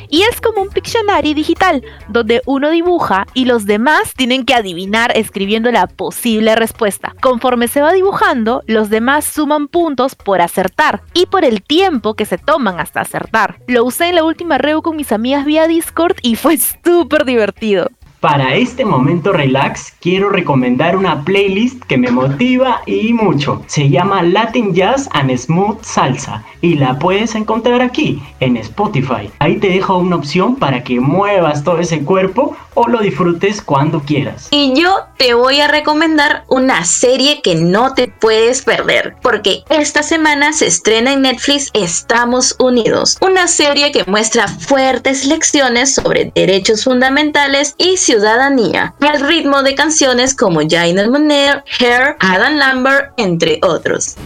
y 0.08 0.22
es 0.22 0.40
como 0.40 0.62
un 0.62 0.70
Pictionary 0.70 1.34
digital 1.34 1.84
donde 2.10 2.44
uno 2.46 2.70
dibuja 2.70 3.26
y 3.34 3.46
los 3.46 3.66
demás 3.66 4.14
tienen 4.16 4.46
que 4.46 4.54
adivinar 4.54 5.12
escribiendo 5.18 5.72
la 5.72 5.88
posible 5.88 6.56
respuesta. 6.56 7.16
Conforme 7.24 7.68
se 7.68 7.82
va 7.82 7.92
dibujando, 7.92 8.62
los 8.68 8.92
demás 8.92 9.26
suman 9.26 9.70
puntos 9.70 10.14
por 10.14 10.42
acertar 10.42 11.02
y 11.16 11.26
por 11.26 11.44
el 11.44 11.64
tiempo 11.64 12.14
que 12.14 12.28
se 12.28 12.38
toman 12.38 12.80
hasta 12.80 13.02
acertar. 13.02 13.58
Lo 13.66 13.84
usé 13.84 14.10
en 14.10 14.16
la 14.18 14.26
última 14.26 14.60
reu 14.60 14.84
con 14.84 14.96
mis 14.96 15.12
amigas 15.12 15.44
vía 15.44 15.66
Discord 15.66 16.18
y 16.22 16.36
fue 16.36 16.58
súper 16.86 17.26
divertido. 17.26 17.90
Para 18.24 18.56
este 18.56 18.86
momento 18.86 19.34
relax 19.34 19.94
quiero 20.00 20.30
recomendar 20.30 20.96
una 20.96 21.26
playlist 21.26 21.84
que 21.84 21.98
me 21.98 22.10
motiva 22.10 22.80
y 22.86 23.12
mucho. 23.12 23.62
Se 23.68 23.90
llama 23.90 24.24
Latin 24.24 24.74
Jazz 24.74 25.10
and 25.12 25.36
Smooth 25.36 25.84
Salsa 25.84 26.42
y 26.62 26.76
la 26.76 26.98
puedes 27.00 27.36
encontrar 27.36 27.82
aquí 27.82 28.24
en 28.40 28.56
Spotify. 28.56 29.30
Ahí 29.40 29.58
te 29.58 29.68
dejo 29.68 29.98
una 29.98 30.16
opción 30.16 30.56
para 30.56 30.86
que 30.86 31.02
muevas 31.02 31.66
todo 31.66 31.80
ese 31.80 32.02
cuerpo 32.06 32.56
o 32.76 32.88
lo 32.88 33.00
disfrutes 33.00 33.62
cuando 33.62 34.00
quieras. 34.00 34.48
Y 34.52 34.74
yo 34.74 34.96
te 35.18 35.34
voy 35.34 35.60
a 35.60 35.68
recomendar 35.68 36.46
una 36.48 36.86
serie 36.86 37.42
que 37.42 37.56
no 37.56 37.94
te 37.94 38.08
puedes 38.08 38.62
perder 38.62 39.16
porque 39.22 39.64
esta 39.70 40.02
semana 40.02 40.54
se 40.54 40.68
estrena 40.68 41.12
en 41.12 41.24
Netflix 41.24 41.70
Estamos 41.74 42.56
Unidos, 42.58 43.18
una 43.22 43.48
serie 43.48 43.92
que 43.92 44.06
muestra 44.06 44.48
fuertes 44.48 45.26
lecciones 45.26 45.96
sobre 45.96 46.32
derechos 46.34 46.86
fundamentales 46.86 47.76
y 47.78 47.98
ciudadanía 48.13 48.93
al 48.99 49.21
ritmo 49.21 49.63
de 49.63 49.73
canciones 49.73 50.36
como 50.36 50.60
Jaina 50.69 51.10
Moner, 51.10 51.63
Hair, 51.80 52.15
Adam 52.19 52.58
Lambert, 52.58 53.12
entre 53.17 53.60
otros. 53.63 54.17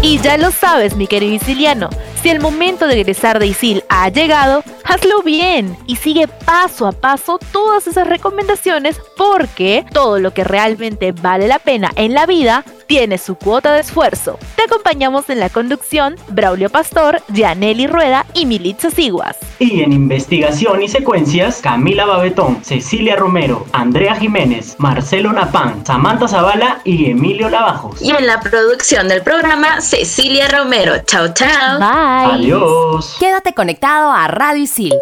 Y 0.00 0.18
ya 0.20 0.38
lo 0.38 0.50
sabes, 0.50 0.96
mi 0.96 1.06
querido 1.06 1.34
Isiliano, 1.34 1.90
si 2.22 2.30
el 2.30 2.40
momento 2.40 2.86
de 2.86 3.00
egresar 3.00 3.38
de 3.38 3.46
ISIL 3.46 3.84
ha 3.88 4.08
llegado, 4.08 4.64
hazlo 4.84 5.22
bien 5.22 5.76
y 5.86 5.96
sigue 5.96 6.26
paso 6.28 6.86
a 6.86 6.92
paso 6.92 7.38
todas 7.52 7.86
esas 7.86 8.06
recomendaciones 8.06 9.00
porque 9.16 9.84
todo 9.92 10.18
lo 10.18 10.32
que 10.32 10.44
realmente 10.44 11.12
vale 11.12 11.48
la 11.48 11.58
pena 11.58 11.90
en 11.96 12.14
la 12.14 12.26
vida 12.26 12.64
tiene 12.86 13.18
su 13.18 13.36
cuota 13.36 13.72
de 13.74 13.80
esfuerzo. 13.80 14.38
Te 14.56 14.62
acompañamos 14.62 15.28
en 15.30 15.40
la 15.40 15.50
conducción 15.50 16.16
Braulio 16.28 16.70
Pastor, 16.70 17.20
Gianelli 17.32 17.86
Rueda 17.86 18.24
y 18.34 18.46
Militza 18.46 18.90
Siguas. 18.90 19.36
Y 19.58 19.82
en 19.82 19.92
investigación 19.92 20.82
y 20.82 20.88
secuencias, 20.88 21.60
Camila 21.60 22.06
Babetón, 22.06 22.64
Cecilia 22.64 23.16
Romero, 23.16 23.66
Andrea 23.72 24.14
Jiménez, 24.16 24.76
Marcelo 24.78 25.32
Napán, 25.32 25.84
Samantha 25.84 26.28
Zavala 26.28 26.80
y 26.84 27.10
Emilio 27.10 27.50
Lavajos. 27.50 28.00
Y 28.00 28.10
en 28.10 28.26
la 28.26 28.40
producción 28.40 29.08
del 29.08 29.22
programa, 29.22 29.80
Cecilia 29.80 30.48
Romero. 30.48 30.94
Chao, 31.04 31.28
chao. 31.34 31.78
Bye. 31.78 32.07
Adiós. 32.08 33.16
Quédate 33.18 33.52
conectado 33.52 34.10
a 34.10 34.26
Radio 34.28 34.62
Isil. 34.62 34.94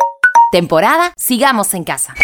Temporada 0.50 1.12
Sigamos 1.16 1.72
en 1.74 1.84
Casa. 1.84 2.14